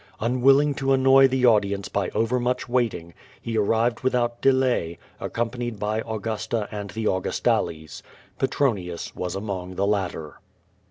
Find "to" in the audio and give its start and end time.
0.73-0.93